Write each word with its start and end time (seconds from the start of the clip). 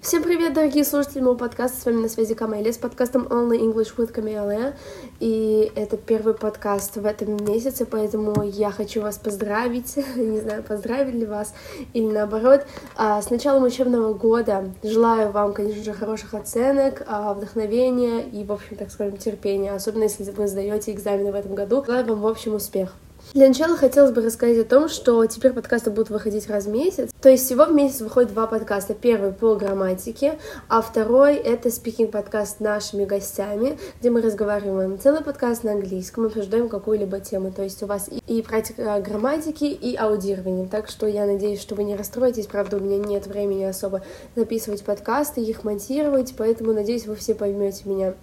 Всем 0.00 0.22
привет, 0.22 0.54
дорогие 0.54 0.84
слушатели 0.84 1.20
моего 1.20 1.34
подкаста. 1.34 1.80
С 1.80 1.84
вами 1.84 2.02
на 2.02 2.08
связи 2.08 2.32
Камелия 2.34 2.72
с 2.72 2.78
подкастом 2.78 3.24
Only 3.24 3.58
English 3.58 3.96
with 3.96 4.12
Камелия. 4.12 4.76
И 5.18 5.72
это 5.74 5.96
первый 5.96 6.34
подкаст 6.34 6.96
в 6.96 7.04
этом 7.04 7.36
месяце, 7.44 7.84
поэтому 7.84 8.44
я 8.44 8.70
хочу 8.70 9.02
вас 9.02 9.18
поздравить. 9.18 9.96
Не 10.16 10.38
знаю, 10.38 10.62
поздравить 10.62 11.14
ли 11.14 11.26
вас 11.26 11.52
или 11.94 12.06
наоборот. 12.06 12.64
А, 12.96 13.20
с 13.20 13.28
началом 13.30 13.64
учебного 13.64 14.14
года 14.14 14.72
желаю 14.84 15.32
вам, 15.32 15.52
конечно 15.52 15.82
же, 15.82 15.92
хороших 15.92 16.32
оценок, 16.32 17.02
а, 17.08 17.34
вдохновения 17.34 18.22
и, 18.22 18.44
в 18.44 18.52
общем, 18.52 18.76
так 18.76 18.92
скажем, 18.92 19.16
терпения. 19.16 19.72
Особенно 19.72 20.04
если 20.04 20.22
вы 20.30 20.46
сдаете 20.46 20.92
экзамены 20.92 21.32
в 21.32 21.34
этом 21.34 21.56
году. 21.56 21.84
Желаю 21.84 22.06
вам, 22.06 22.20
в 22.20 22.26
общем, 22.28 22.54
успех. 22.54 22.94
Для 23.34 23.48
начала 23.48 23.76
хотелось 23.76 24.12
бы 24.12 24.22
рассказать 24.22 24.58
о 24.58 24.64
том, 24.64 24.88
что 24.88 25.24
теперь 25.26 25.52
подкасты 25.52 25.90
будут 25.90 26.08
выходить 26.08 26.48
раз 26.48 26.64
в 26.64 26.70
месяц. 26.70 27.10
То 27.20 27.28
есть 27.28 27.44
всего 27.44 27.66
в 27.66 27.72
месяц 27.74 28.00
выходит 28.00 28.32
два 28.32 28.46
подкаста. 28.46 28.94
Первый 28.94 29.32
по 29.32 29.54
грамматике, 29.54 30.38
а 30.68 30.80
второй— 30.80 31.34
это 31.36 31.70
спикинг-подкаст 31.70 32.56
с 32.56 32.60
нашими 32.60 33.04
гостями, 33.04 33.78
где 34.00 34.08
мы 34.08 34.22
разговариваем. 34.22 34.98
Целый 34.98 35.22
подкаст 35.22 35.62
на 35.62 35.72
английском, 35.72 36.24
обсуждаем 36.24 36.70
какую-либо 36.70 37.20
тему. 37.20 37.52
То 37.52 37.64
есть 37.64 37.82
у 37.82 37.86
вас 37.86 38.08
и 38.26 38.40
практика 38.40 38.98
грамматики, 39.04 39.64
и 39.64 39.94
аудирование. 39.94 40.66
Так 40.66 40.88
что 40.88 41.06
я 41.06 41.26
надеюсь, 41.26 41.60
что 41.60 41.74
вы 41.74 41.84
не 41.84 41.96
расстроитесь. 41.96 42.46
Правда, 42.46 42.78
у 42.78 42.80
меня 42.80 42.96
нет 42.96 43.26
времени 43.26 43.64
особо 43.64 44.02
записывать 44.36 44.82
подкасты, 44.84 45.42
их 45.42 45.64
монтировать, 45.64 46.34
поэтому 46.36 46.72
надеюсь, 46.72 47.06
вы 47.06 47.14
все 47.14 47.34
поймете 47.34 47.82
меня. 47.84 48.14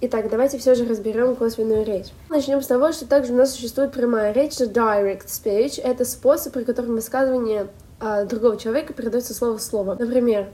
Итак, 0.00 0.28
давайте 0.28 0.58
все 0.58 0.74
же 0.74 0.86
разберем 0.86 1.36
косвенную 1.36 1.84
речь. 1.84 2.08
Начнем 2.28 2.60
с 2.60 2.66
того, 2.66 2.92
что 2.92 3.06
также 3.06 3.32
у 3.32 3.36
нас 3.36 3.52
существует 3.52 3.92
прямая 3.92 4.32
речь, 4.32 4.52
direct 4.52 5.26
speech. 5.26 5.80
Это 5.80 6.04
способ, 6.04 6.52
при 6.52 6.64
котором 6.64 6.96
высказывание 6.96 7.68
а, 8.00 8.24
другого 8.24 8.56
человека 8.56 8.92
передается 8.92 9.34
слово 9.34 9.56
в 9.56 9.62
слово. 9.62 9.96
Например, 9.98 10.48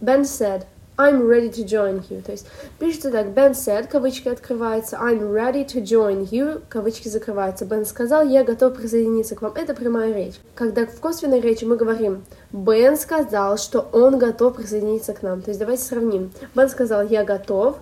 Ben 0.00 0.22
said, 0.22 0.64
I'm 0.96 1.26
ready 1.26 1.50
to 1.50 1.64
join 1.64 2.04
you. 2.08 2.22
То 2.22 2.30
есть 2.30 2.46
пишется 2.78 3.10
так, 3.10 3.26
Ben 3.26 3.52
said, 3.52 3.88
кавычки 3.88 4.28
открываются, 4.28 4.96
I'm 4.96 5.32
ready 5.32 5.66
to 5.66 5.82
join 5.82 6.28
you, 6.30 6.62
кавычки 6.68 7.08
закрываются. 7.08 7.64
Ben 7.64 7.84
сказал, 7.84 8.24
я 8.24 8.44
готов 8.44 8.74
присоединиться 8.74 9.34
к 9.34 9.42
вам. 9.42 9.54
Это 9.56 9.74
прямая 9.74 10.14
речь. 10.14 10.36
Когда 10.54 10.86
в 10.86 11.00
косвенной 11.00 11.40
речи 11.40 11.64
мы 11.64 11.76
говорим, 11.76 12.24
Ben 12.52 12.96
сказал, 12.96 13.58
что 13.58 13.80
он 13.92 14.18
готов 14.18 14.54
присоединиться 14.54 15.14
к 15.14 15.22
нам. 15.22 15.42
То 15.42 15.50
есть 15.50 15.58
давайте 15.58 15.82
сравним. 15.82 16.30
Ben 16.54 16.68
сказал, 16.68 17.02
я 17.02 17.24
готов, 17.24 17.78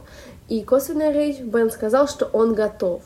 и 0.52 0.62
косвенная 0.62 1.12
речь, 1.12 1.38
Бен 1.38 1.70
сказал, 1.70 2.06
что 2.06 2.26
он 2.26 2.52
готов. 2.52 3.00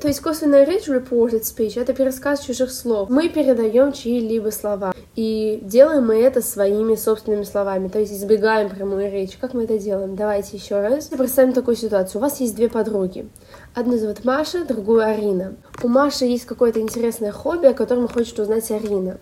То 0.00 0.06
есть 0.06 0.20
косвенная 0.20 0.62
речь, 0.62 0.86
reported 0.86 1.42
speech, 1.42 1.72
это 1.74 1.92
пересказ 1.92 2.44
чужих 2.44 2.70
слов. 2.70 3.10
Мы 3.10 3.28
передаем 3.28 3.92
чьи-либо 3.92 4.50
слова. 4.50 4.94
И 5.16 5.58
делаем 5.60 6.06
мы 6.06 6.22
это 6.22 6.40
своими 6.40 6.94
собственными 6.94 7.42
словами, 7.42 7.88
то 7.88 7.98
есть 7.98 8.12
избегаем 8.12 8.70
прямой 8.70 9.10
речи. 9.10 9.36
Как 9.40 9.54
мы 9.54 9.64
это 9.64 9.76
делаем? 9.76 10.14
Давайте 10.14 10.56
еще 10.56 10.80
раз. 10.80 11.06
Представим 11.06 11.52
такую 11.52 11.76
ситуацию. 11.76 12.20
У 12.20 12.22
вас 12.22 12.38
есть 12.38 12.54
две 12.54 12.68
подруги. 12.68 13.28
Одну 13.74 13.98
зовут 13.98 14.24
Маша, 14.24 14.64
другую 14.64 15.00
Арина. 15.04 15.56
У 15.82 15.88
Маши 15.88 16.26
есть 16.26 16.44
какое-то 16.44 16.78
интересное 16.78 17.32
хобби, 17.32 17.66
о 17.66 17.74
котором 17.74 18.06
хочет 18.06 18.38
узнать 18.38 18.70
Арина. 18.70 19.18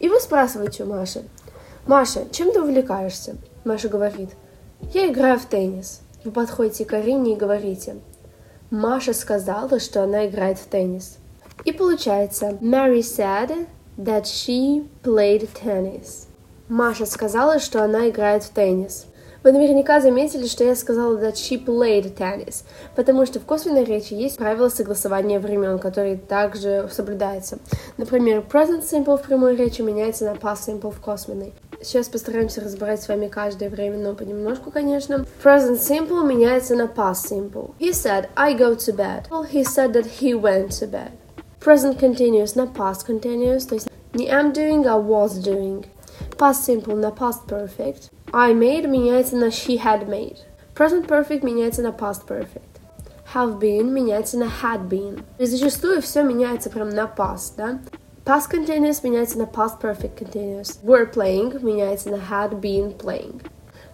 И 0.00 0.08
вы 0.08 0.18
спрашиваете 0.18 0.82
у 0.82 0.86
Маши, 0.86 1.22
Маша, 1.86 2.24
чем 2.32 2.50
ты 2.50 2.60
увлекаешься? 2.60 3.36
Маша 3.64 3.88
говорит, 3.88 4.30
я 4.92 5.06
играю 5.06 5.38
в 5.38 5.44
теннис. 5.44 6.01
Вы 6.24 6.30
подходите 6.30 6.84
к 6.84 6.92
Арине 6.92 7.32
и 7.32 7.36
говорите, 7.36 7.96
Маша 8.70 9.12
сказала, 9.12 9.80
что 9.80 10.04
она 10.04 10.26
играет 10.26 10.58
в 10.58 10.66
теннис. 10.66 11.18
И 11.64 11.72
получается, 11.72 12.56
Mary 12.60 13.00
said 13.00 13.66
that 13.98 14.22
she 14.22 14.88
played 15.02 15.48
tennis. 15.52 16.26
Маша 16.68 17.06
сказала, 17.06 17.58
что 17.58 17.82
она 17.82 18.08
играет 18.08 18.44
в 18.44 18.50
теннис. 18.50 19.06
Вы 19.42 19.50
наверняка 19.50 20.00
заметили, 20.00 20.46
что 20.46 20.62
я 20.62 20.76
сказала 20.76 21.18
that 21.18 21.34
she 21.34 21.62
played 21.62 22.16
tennis, 22.16 22.62
потому 22.94 23.26
что 23.26 23.40
в 23.40 23.44
косвенной 23.44 23.84
речи 23.84 24.14
есть 24.14 24.36
правила 24.38 24.68
согласования 24.68 25.40
времен, 25.40 25.80
которые 25.80 26.16
также 26.16 26.88
соблюдаются. 26.92 27.58
Например, 27.96 28.44
present 28.48 28.84
simple 28.84 29.18
в 29.18 29.22
прямой 29.22 29.56
речи 29.56 29.82
меняется 29.82 30.24
на 30.24 30.34
past 30.34 30.68
simple 30.68 30.92
в 30.92 31.00
косвенной. 31.00 31.52
Сейчас 31.82 32.08
постараемся 32.08 32.60
разбирать 32.60 33.02
с 33.02 33.08
вами 33.08 33.26
каждое 33.26 33.68
время, 33.68 33.98
но 33.98 34.14
понемножку, 34.14 34.70
конечно. 34.70 35.26
Present 35.42 35.80
simple 35.80 36.24
меняется 36.24 36.76
на 36.76 36.84
past 36.84 37.26
simple. 37.28 37.74
He 37.80 37.92
said, 37.92 38.28
I 38.36 38.54
go 38.54 38.76
to 38.76 38.94
bed. 38.94 39.26
He 39.50 39.64
said 39.64 39.92
that 39.94 40.20
he 40.20 40.32
went 40.32 40.70
to 40.80 40.88
bed. 40.88 41.10
Present 41.60 41.98
continuous 41.98 42.54
на 42.54 42.66
past 42.66 43.06
continuous, 43.06 43.66
то 43.66 43.74
есть 43.74 43.88
не 44.14 44.28
am 44.28 44.52
doing, 44.52 44.86
а 44.86 44.96
was 44.96 45.42
doing. 45.42 45.84
Past 46.38 46.64
simple 46.64 46.94
на 46.94 47.10
past 47.10 47.46
perfect. 47.48 48.10
I 48.32 48.52
made 48.52 48.88
меняется 48.88 49.36
на 49.36 49.46
she 49.46 49.76
had 49.78 50.08
made. 50.08 50.38
Present 50.74 51.06
perfect 51.06 51.44
меняется 51.44 51.82
на 51.82 51.90
past 51.90 52.26
perfect. 52.26 52.62
Have 53.34 53.58
been 53.58 53.92
меняется 53.92 54.38
на 54.38 54.50
had 54.62 54.88
been. 54.88 55.22
И 55.38 55.46
зачастую 55.46 56.00
все 56.00 56.22
меняется 56.22 56.70
прям 56.70 56.90
на 56.90 57.12
past, 57.16 57.54
да? 57.56 57.80
Past 58.25 58.49
continuous 58.49 59.03
меняется 59.03 59.37
на 59.37 59.45
past 59.45 59.79
perfect 59.79 60.17
continuous. 60.17 60.79
Were 60.83 61.05
playing 61.05 61.61
меняется 61.61 62.09
на 62.09 62.17
had 62.17 62.59
been 62.59 62.93
playing. 62.97 63.41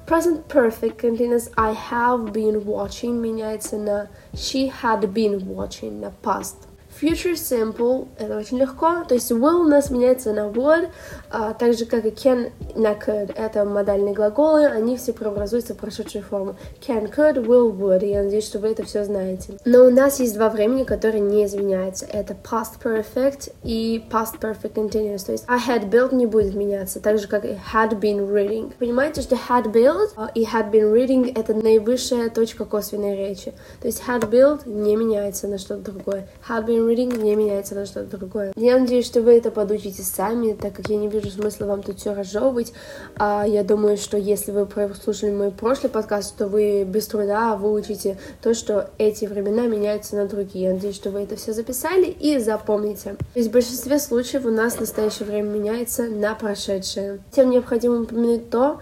Present 0.08 0.48
perfect 0.48 0.98
continuous 0.98 1.50
I 1.56 1.74
have 1.74 2.34
been 2.34 2.66
watching 2.66 3.22
меняется 3.22 3.78
на 3.78 4.10
she 4.34 4.70
had 4.70 5.14
been 5.14 5.48
watching 5.48 6.02
на 6.02 6.12
past 6.24 6.67
Future 7.01 7.35
simple, 7.35 8.09
это 8.19 8.37
очень 8.37 8.59
легко, 8.59 9.05
то 9.07 9.15
есть 9.15 9.31
will 9.31 9.61
у 9.61 9.69
нас 9.69 9.91
меняется 9.91 10.33
на 10.33 10.49
would, 10.49 10.89
а, 11.31 11.55
так 11.55 11.75
же 11.75 11.85
как 11.85 12.05
и 12.05 12.09
can 12.09 12.51
на 12.75 12.95
could, 12.95 13.33
это 13.37 13.65
модальные 13.65 14.15
глаголы, 14.15 14.67
они 14.67 14.97
все 14.97 15.13
преобразуются 15.13 15.75
в 15.75 15.77
прошедшую 15.77 16.25
форму. 16.25 16.57
Can, 16.81 17.15
could, 17.15 17.37
will, 17.47 17.71
would, 17.71 18.05
я 18.05 18.25
надеюсь, 18.25 18.47
что 18.47 18.59
вы 18.59 18.69
это 18.69 18.85
все 18.85 19.05
знаете. 19.05 19.59
Но 19.65 19.85
у 19.85 19.91
нас 19.91 20.19
есть 20.19 20.35
два 20.35 20.49
времени, 20.49 20.83
которые 20.83 21.21
не 21.21 21.45
изменяются, 21.45 22.05
это 22.07 22.35
past 22.35 22.83
perfect 22.83 23.53
и 23.63 24.05
past 24.11 24.41
perfect 24.41 24.75
continuous, 24.75 25.25
то 25.25 25.33
есть 25.33 25.45
I 25.47 25.59
had 25.59 25.91
built 25.91 26.13
не 26.13 26.27
будет 26.27 26.55
меняться, 26.55 26.99
так 26.99 27.19
же 27.21 27.29
как 27.29 27.45
и 27.45 27.57
had 27.73 28.01
been 28.01 28.29
reading. 28.29 28.73
Понимаете, 28.77 29.21
что 29.23 29.37
had 29.37 29.73
built 29.73 30.11
а, 30.17 30.31
и 30.35 30.43
had 30.43 30.73
been 30.73 30.93
reading 30.93 31.33
это 31.39 31.55
наивысшая 31.55 32.29
точка 32.31 32.65
косвенной 32.65 33.17
речи, 33.17 33.53
то 33.81 33.87
есть 33.87 34.03
had 34.09 34.29
built 34.29 34.69
не 34.69 34.97
меняется 34.97 35.47
на 35.47 35.59
что-то 35.59 35.93
другое, 35.93 36.29
had 36.49 36.67
been 36.67 36.88
reading 36.89 37.23
не 37.23 37.37
меняется 37.37 37.75
на 37.75 37.87
что-то 37.87 38.17
другое. 38.17 38.53
Я 38.57 38.79
надеюсь, 38.79 39.07
что 39.07 39.21
вы 39.21 39.37
это 39.37 39.51
подучите 39.51 40.03
сами, 40.03 40.53
так 40.53 40.73
как 40.75 40.89
я 40.89 40.97
не 40.97 41.09
вижу 41.09 41.31
смысла 41.31 41.67
вам 41.67 41.83
тут 41.83 41.99
все 42.01 42.15
разжевывать. 42.15 42.73
А 43.17 43.45
я 43.47 43.63
думаю, 43.63 43.97
что 43.97 44.17
если 44.17 44.53
вы 44.53 44.67
прослушали 44.67 45.31
мой 45.31 45.51
прошлый 45.51 45.91
подкаст, 45.91 46.37
то 46.37 46.49
вы 46.49 46.85
без 46.85 47.07
труда 47.07 47.57
выучите 47.57 48.19
то, 48.43 48.55
что 48.55 48.91
эти 48.99 49.27
времена 49.27 49.67
меняются 49.67 50.17
на 50.17 50.27
другие. 50.27 50.69
Я 50.69 50.75
надеюсь, 50.75 50.97
что 50.97 51.11
вы 51.11 51.21
это 51.21 51.37
все 51.37 51.53
записали 51.53 52.07
и 52.07 52.39
запомните. 52.39 53.17
То 53.35 53.39
есть 53.39 53.51
в 53.51 53.53
большинстве 53.53 53.99
случаев 53.99 54.45
у 54.45 54.51
нас 54.51 54.79
настоящее 54.81 55.29
время 55.29 55.49
меняется 55.49 56.05
на 56.05 56.35
прошедшее. 56.35 57.21
Тем 57.31 57.51
необходимо 57.51 58.03
упомянуть 58.03 58.51
то, 58.51 58.81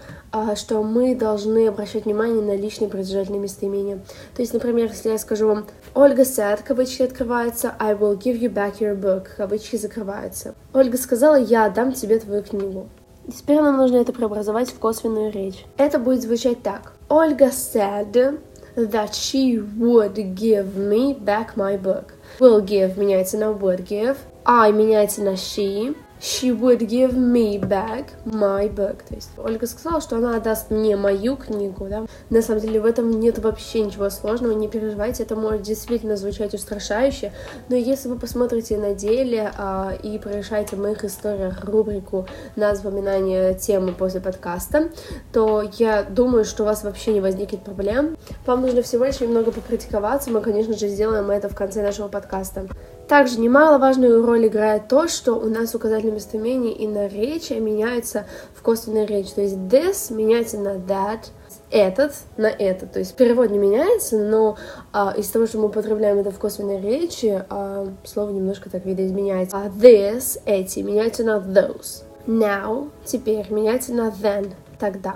что 0.55 0.83
мы 0.83 1.15
должны 1.15 1.67
обращать 1.67 2.05
внимание 2.05 2.41
на 2.41 2.55
личные 2.55 2.89
предложительные 2.89 3.39
местоимения. 3.39 3.99
То 4.35 4.41
есть, 4.41 4.53
например, 4.53 4.89
если 4.89 5.09
я 5.09 5.17
скажу 5.17 5.47
вам 5.47 5.65
Ольга 5.93 6.23
said, 6.23 6.59
кавычки 6.65 7.01
открываются, 7.01 7.73
I 7.79 7.93
will 7.93 8.17
give 8.17 8.39
you 8.39 8.53
back 8.53 8.79
your 8.79 8.95
book, 8.95 9.27
кавычки 9.37 9.77
закрываются. 9.77 10.53
Ольга 10.73 10.97
сказала, 10.97 11.35
я 11.35 11.65
отдам 11.65 11.93
тебе 11.93 12.19
твою 12.19 12.43
книгу. 12.43 12.87
Теперь 13.35 13.61
нам 13.61 13.77
нужно 13.77 13.97
это 13.97 14.13
преобразовать 14.13 14.69
в 14.69 14.79
косвенную 14.79 15.31
речь. 15.31 15.65
Это 15.77 15.99
будет 15.99 16.21
звучать 16.21 16.63
так. 16.63 16.93
Ольга 17.09 17.47
said 17.47 18.39
that 18.75 19.11
she 19.11 19.57
would 19.79 20.15
give 20.35 20.77
me 20.77 21.17
back 21.17 21.55
my 21.55 21.81
book. 21.81 22.13
Will 22.39 22.63
give 22.63 22.97
меняется 22.97 23.37
на 23.37 23.45
would 23.45 23.85
give. 23.87 24.17
I 24.45 24.71
меняется 24.71 25.23
на 25.23 25.33
she 25.33 25.95
she 26.19 26.51
would 26.51 26.79
give 26.79 27.13
me 27.13 27.59
back 27.59 28.05
my 28.25 28.67
book. 28.73 29.03
То 29.07 29.15
есть 29.15 29.29
Ольга 29.37 29.67
сказала, 29.67 30.01
что 30.01 30.17
она 30.17 30.37
отдаст 30.37 30.71
мне 30.71 30.95
мою 30.95 31.35
книгу, 31.37 31.87
да. 31.89 32.05
На 32.29 32.41
самом 32.41 32.61
деле 32.61 32.79
в 32.79 32.85
этом 32.85 33.19
нет 33.19 33.39
вообще 33.39 33.81
ничего 33.81 34.09
сложного, 34.09 34.53
не 34.53 34.67
переживайте, 34.67 35.23
это 35.23 35.35
может 35.35 35.61
действительно 35.61 36.17
звучать 36.17 36.53
устрашающе, 36.53 37.31
но 37.69 37.75
если 37.75 38.09
вы 38.09 38.17
посмотрите 38.17 38.77
на 38.77 38.93
деле 38.93 39.51
а, 39.57 39.93
и 40.01 40.17
прорешаете 40.19 40.75
в 40.75 40.79
моих 40.79 41.03
историях 41.03 41.63
рубрику 41.63 42.27
на 42.55 42.75
запоминание 42.75 43.53
темы 43.53 43.93
после 43.93 44.21
подкаста, 44.21 44.89
то 45.31 45.63
я 45.77 46.03
думаю, 46.03 46.45
что 46.45 46.63
у 46.63 46.65
вас 46.65 46.83
вообще 46.83 47.13
не 47.13 47.21
возникнет 47.21 47.61
проблем. 47.63 48.17
Вам 48.45 48.61
нужно 48.61 48.81
всего 48.81 49.05
лишь 49.05 49.19
немного 49.19 49.51
попрактиковаться, 49.51 50.31
мы, 50.31 50.41
конечно 50.41 50.77
же, 50.77 50.87
сделаем 50.87 51.29
это 51.31 51.49
в 51.49 51.55
конце 51.55 51.81
нашего 51.81 52.07
подкаста. 52.07 52.67
Также 53.07 53.39
немаловажную 53.39 54.25
роль 54.25 54.47
играет 54.47 54.89
то, 54.89 55.07
что 55.07 55.35
у 55.35 55.45
нас 55.45 55.73
указательное 55.73 56.15
местоимение 56.15 56.73
и 56.73 56.87
наречие 56.87 57.61
меняются 57.61 58.25
в 58.53 58.61
косвенной 58.61 59.05
речи. 59.05 59.31
То 59.33 59.41
есть 59.41 59.55
this 59.55 60.13
меняется 60.13 60.57
на 60.59 60.75
that, 60.75 61.29
этот 61.71 62.13
на 62.35 62.47
этот. 62.47 62.91
То 62.91 62.99
есть 62.99 63.15
перевод 63.15 63.49
не 63.49 63.57
меняется, 63.57 64.17
но 64.17 64.57
а, 64.91 65.13
из 65.17 65.29
того, 65.29 65.47
что 65.47 65.57
мы 65.59 65.67
употребляем 65.67 66.19
это 66.19 66.31
в 66.31 66.37
косвенной 66.37 66.81
речи, 66.81 67.43
а, 67.49 67.87
слово 68.03 68.31
немножко 68.31 68.69
так 68.69 68.85
видоизменяется. 68.85 69.57
А 69.57 69.67
this, 69.67 70.41
эти, 70.45 70.79
меняются 70.79 71.23
на 71.23 71.37
those. 71.37 72.03
Now, 72.25 72.89
теперь, 73.05 73.49
меняется 73.49 73.93
на 73.93 74.09
then, 74.09 74.53
тогда. 74.79 75.15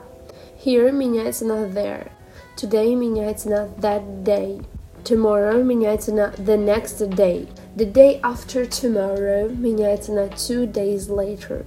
Here 0.63 0.91
меняется 0.91 1.45
на 1.45 1.65
there. 1.65 2.09
Today 2.55 2.95
меняется 2.95 3.49
на 3.49 3.69
that 3.81 4.23
day. 4.23 4.63
Tomorrow 5.03 5.61
меняется 5.61 6.13
на 6.13 6.33
the 6.37 6.57
next 6.57 6.99
day. 7.15 7.49
The 7.76 7.92
day 7.92 8.20
after 8.22 8.66
tomorrow 8.66 9.48
меняется 9.48 10.12
на 10.12 10.28
two 10.28 10.66
days 10.70 11.08
later. 11.08 11.64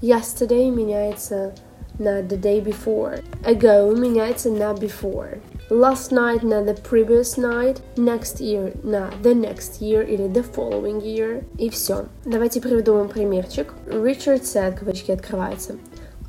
Yesterday 0.00 0.70
меняется 0.70 1.54
на 1.98 2.20
the 2.20 2.40
day 2.40 2.62
before. 2.62 3.22
Ago 3.44 3.94
меняется 3.94 4.50
на 4.50 4.72
before. 4.74 5.40
Last 5.68 6.12
night 6.12 6.42
на 6.42 6.62
the 6.62 6.74
previous 6.74 7.36
night. 7.36 7.80
Next 7.96 8.40
year 8.40 8.72
на 8.82 9.10
the 9.22 9.34
next 9.34 9.80
year 9.80 10.06
или 10.06 10.28
the 10.28 10.44
following 10.44 11.00
year. 11.02 11.44
И 11.58 11.68
все. 11.70 12.06
Давайте 12.24 12.60
приведу 12.60 12.94
вам 12.94 13.08
примерчик. 13.08 13.74
Richard 13.86 14.42
said, 14.42 14.78
кавычки 14.78 15.10
открываются. 15.10 15.76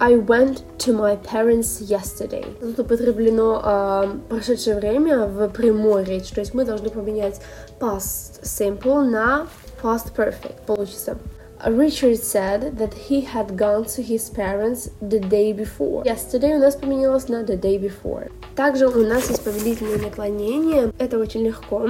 I 0.02 0.16
went 0.16 0.64
to 0.78 0.92
my 0.92 1.14
parents 1.14 1.80
yesterday. 1.80 2.44
Тут 2.58 2.80
употреблено 2.80 3.62
э, 3.64 4.08
прошедшее 4.28 4.74
время 4.74 5.26
в 5.26 5.48
прямой 5.50 6.02
речи, 6.02 6.34
то 6.34 6.40
есть 6.40 6.54
мы 6.54 6.64
должны 6.64 6.90
поменять 6.90 7.40
past 7.78 8.42
simple 8.42 9.04
на 9.04 9.46
past 9.80 10.12
perfect. 10.16 10.66
Получится. 10.66 11.16
Richard 11.64 12.16
said 12.16 12.76
that 12.78 12.92
he 13.08 13.20
had 13.20 13.56
gone 13.56 13.84
to 13.84 14.02
his 14.02 14.28
parents 14.28 14.90
the 15.00 15.20
day 15.20 15.52
before. 15.52 16.02
Yesterday 16.02 16.56
у 16.56 16.58
нас 16.58 16.74
поменялось 16.74 17.28
на 17.28 17.44
the 17.44 17.56
day 17.56 17.78
before. 17.78 18.32
Также 18.56 18.88
у 18.88 19.06
нас 19.06 19.30
есть 19.30 19.44
повелительное 19.44 19.98
наклонение. 19.98 20.92
Это 20.98 21.16
очень 21.16 21.44
легко. 21.44 21.88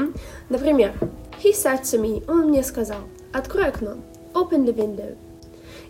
Например, 0.51 0.93
he 1.43 1.55
said 1.55 1.81
to 1.85 1.99
me, 1.99 2.23
он 2.31 2.49
мне 2.49 2.63
сказал, 2.63 2.99
открой 3.33 3.69
окно, 3.69 3.95
open 4.35 4.67
the 4.67 4.75
window. 4.75 5.17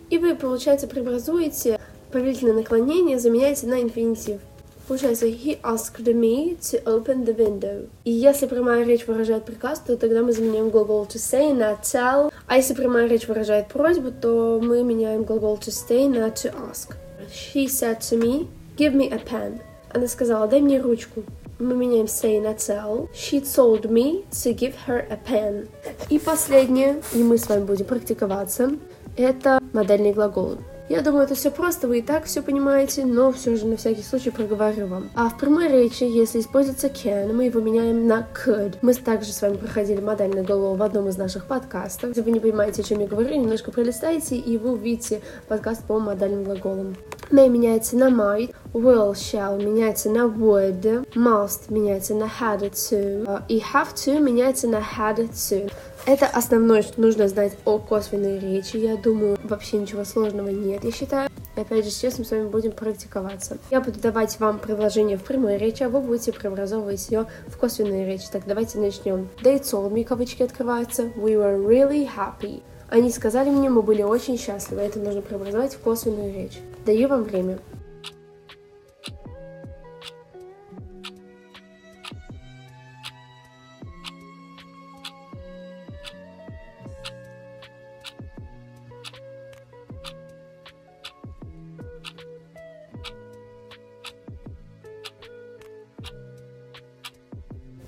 И 0.09 0.17
вы, 0.17 0.35
получается, 0.35 0.87
преобразуете 0.87 1.79
повелительное 2.13 2.53
наклонение 2.53 3.19
заменяете 3.19 3.67
на 3.67 3.81
инфинитив. 3.81 4.39
Получается, 4.87 5.25
he 5.25 5.59
asked 5.61 6.05
me 6.05 6.57
to 6.59 6.83
open 6.83 7.25
the 7.25 7.35
window. 7.35 7.87
И 8.03 8.11
если 8.11 8.45
прямая 8.47 8.83
речь 8.83 9.07
выражает 9.07 9.45
приказ, 9.45 9.79
то 9.79 9.97
тогда 9.97 10.21
мы 10.21 10.33
заменяем 10.33 10.69
глагол 10.69 11.05
to 11.05 11.15
say 11.15 11.53
на 11.53 11.71
tell. 11.81 12.31
А 12.47 12.57
если 12.57 12.73
прямая 12.73 13.07
речь 13.07 13.27
выражает 13.27 13.67
просьбу, 13.67 14.11
то 14.11 14.59
мы 14.61 14.83
меняем 14.83 15.23
глагол 15.23 15.55
to 15.55 15.69
stay 15.69 16.07
на 16.07 16.27
to 16.27 16.53
ask. 16.69 16.95
She 17.31 17.65
said 17.65 17.99
to 18.01 18.21
me, 18.21 18.47
give 18.77 18.93
me 18.93 19.11
a 19.11 19.19
pen. 19.19 19.59
Она 19.89 20.07
сказала, 20.07 20.47
дай 20.47 20.59
мне 20.59 20.81
ручку. 20.81 21.23
Мы 21.59 21.75
меняем 21.75 22.05
say 22.05 22.41
на 22.41 22.53
tell. 22.53 23.07
She 23.13 23.41
told 23.41 23.89
me 23.89 24.25
to 24.31 24.53
give 24.53 24.75
her 24.85 25.07
a 25.09 25.17
pen. 25.17 25.67
И 26.09 26.19
последнее, 26.19 27.01
и 27.13 27.23
мы 27.23 27.37
с 27.37 27.47
вами 27.47 27.63
будем 27.63 27.85
практиковаться, 27.85 28.71
это 29.15 29.61
модельные 29.71 30.13
глаголы. 30.13 30.57
Я 30.89 31.01
думаю, 31.01 31.23
это 31.23 31.33
все 31.33 31.49
просто, 31.49 31.87
вы 31.87 31.99
и 31.99 32.01
так 32.01 32.25
все 32.25 32.41
понимаете, 32.41 33.05
но 33.05 33.31
все 33.31 33.55
же 33.55 33.65
на 33.67 33.77
всякий 33.77 34.03
случай 34.03 34.31
проговорю 34.31 34.87
вам. 34.87 35.09
А 35.15 35.29
в 35.29 35.37
прямой 35.37 35.69
речи, 35.69 36.03
если 36.03 36.41
используется 36.41 36.87
can, 36.87 37.31
мы 37.31 37.45
его 37.45 37.61
меняем 37.61 38.05
на 38.05 38.27
could. 38.33 38.75
Мы 38.81 38.93
также 38.93 39.31
с 39.31 39.41
вами 39.41 39.55
проходили 39.55 40.01
модальный 40.01 40.43
голову 40.43 40.75
в 40.75 40.83
одном 40.83 41.07
из 41.07 41.17
наших 41.17 41.45
подкастов. 41.45 42.09
Если 42.09 42.21
вы 42.21 42.31
не 42.31 42.39
понимаете, 42.41 42.81
о 42.81 42.85
чем 42.85 42.99
я 42.99 43.07
говорю, 43.07 43.33
немножко 43.33 43.71
пролистайте, 43.71 44.35
и 44.35 44.57
вы 44.57 44.73
увидите 44.73 45.21
подкаст 45.47 45.85
по 45.85 45.99
модальным 45.99 46.43
глаголам. 46.43 46.95
May 47.33 47.49
меняется 47.49 47.97
на 47.97 48.09
might, 48.09 48.53
will, 48.73 49.13
shall 49.13 49.57
меняется 49.57 50.07
на 50.11 50.27
would, 50.27 51.07
must 51.15 51.73
меняется 51.73 52.13
на 52.13 52.25
had 52.25 52.59
to, 52.59 53.43
и 53.47 53.57
have 53.57 53.95
to 53.95 54.19
меняется 54.19 54.67
на 54.67 54.75
had 54.75 55.17
to. 55.31 55.71
Это 56.05 56.27
основное, 56.27 56.83
что 56.83 57.01
нужно 57.01 57.27
знать 57.27 57.57
о 57.65 57.79
косвенной 57.79 58.37
речи. 58.37 58.77
Я 58.77 58.97
думаю, 58.97 59.39
вообще 59.43 59.77
ничего 59.77 60.05
сложного 60.05 60.49
нет, 60.49 60.83
я 60.83 60.91
считаю. 60.91 61.27
И 61.55 61.59
опять 61.59 61.85
же, 61.85 61.89
сейчас 61.89 62.19
мы 62.19 62.25
с 62.25 62.29
вами 62.29 62.49
будем 62.49 62.71
практиковаться. 62.71 63.57
Я 63.71 63.81
буду 63.81 63.99
давать 63.99 64.39
вам 64.39 64.59
предложение 64.59 65.17
в 65.17 65.23
прямой 65.23 65.57
речи, 65.57 65.81
а 65.81 65.89
вы 65.89 66.01
будете 66.01 66.33
преобразовывать 66.33 67.09
ее 67.09 67.25
в 67.47 67.57
косвенную 67.57 68.05
речь. 68.05 68.27
Так, 68.31 68.43
давайте 68.45 68.77
начнем. 68.77 69.27
They 69.41 69.59
told 69.59 69.91
me, 69.91 70.03
кавычки 70.03 70.43
открываются, 70.43 71.05
we 71.17 71.35
were 71.35 71.57
really 71.57 72.07
happy. 72.07 72.61
Они 72.93 73.09
сказали 73.09 73.49
мне, 73.49 73.71
мы 73.71 73.81
были 73.81 74.03
очень 74.03 74.37
счастливы. 74.37 74.81
Это 74.81 74.99
нужно 74.99 75.23
преобразовать 75.23 75.73
в 75.73 75.79
косвенную 75.79 76.31
речь. 76.31 76.59
Даю 76.85 77.07
вам 77.07 77.23
время. 77.23 77.57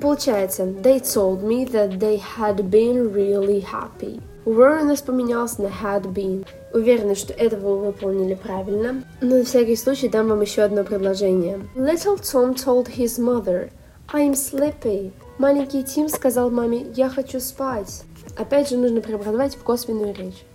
Получается, 0.05 0.65
they 0.65 0.99
told 0.99 1.41
me 1.41 1.65
that 1.65 1.99
they 1.99 2.21
had 2.37 2.69
been 2.69 3.11
really 3.11 3.59
happy. 3.59 4.21
Were 4.45 4.79
у 4.79 4.85
нас 4.85 5.01
поменялся 5.01 5.63
на 5.63 5.67
had 5.69 6.03
been. 6.13 6.45
Уверена, 6.73 7.15
что 7.15 7.33
это 7.33 7.57
вы 7.57 7.79
выполнили 7.79 8.35
правильно. 8.35 9.03
Но 9.21 9.37
на 9.37 9.43
всякий 9.43 9.75
случай 9.75 10.07
дам 10.07 10.27
вам 10.27 10.41
еще 10.41 10.61
одно 10.61 10.83
предложение. 10.83 11.59
Little 11.75 12.21
Tom 12.21 12.53
told 12.53 12.87
his 12.87 13.17
mother, 13.17 13.71
I'm 14.13 14.35
sleepy. 14.35 15.11
Маленький 15.39 15.81
Тим 15.81 16.07
сказал 16.07 16.51
маме, 16.51 16.85
я 16.95 17.09
хочу 17.09 17.39
спать. 17.39 18.03
Опять 18.37 18.69
же, 18.69 18.77
нужно 18.77 19.01
преобразовать 19.01 19.55
в 19.55 19.63
косвенную 19.63 20.13
речь. 20.13 20.45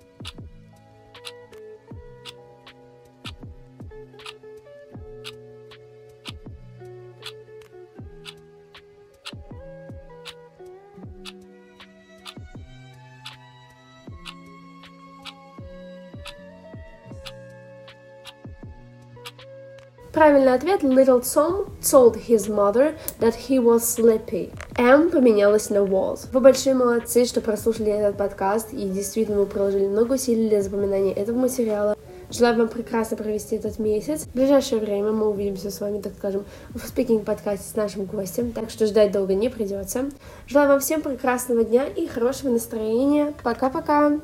Правильный 20.21 20.53
ответ 20.53 20.83
Little 20.83 21.23
Tom 21.23 21.65
told 21.81 22.15
his 22.27 22.47
mother 22.47 22.93
that 23.19 23.33
he 23.49 23.57
was 23.57 23.79
sleepy. 23.79 24.53
M 24.77 25.09
поменялась 25.09 25.71
на 25.71 25.77
was. 25.77 26.27
Вы 26.31 26.41
большие 26.41 26.75
молодцы, 26.75 27.25
что 27.25 27.41
прослушали 27.41 27.91
этот 27.91 28.17
подкаст 28.17 28.71
и 28.71 28.87
действительно 28.87 29.39
вы 29.39 29.47
приложили 29.47 29.87
много 29.87 30.13
усилий 30.13 30.47
для 30.47 30.61
запоминания 30.61 31.11
этого 31.11 31.39
материала. 31.39 31.97
Желаю 32.29 32.55
вам 32.55 32.67
прекрасно 32.67 33.17
провести 33.17 33.55
этот 33.55 33.79
месяц. 33.79 34.25
В 34.25 34.35
ближайшее 34.35 34.79
время 34.79 35.11
мы 35.11 35.27
увидимся 35.27 35.71
с 35.71 35.81
вами, 35.81 35.99
так 35.99 36.13
скажем, 36.15 36.45
в 36.75 36.87
спикинг-подкасте 36.87 37.67
с 37.67 37.75
нашим 37.75 38.05
гостем, 38.05 38.51
так 38.51 38.69
что 38.69 38.85
ждать 38.85 39.11
долго 39.11 39.33
не 39.33 39.49
придется. 39.49 40.11
Желаю 40.45 40.69
вам 40.69 40.81
всем 40.81 41.01
прекрасного 41.01 41.63
дня 41.63 41.87
и 41.87 42.05
хорошего 42.05 42.51
настроения. 42.51 43.33
Пока-пока! 43.41 44.19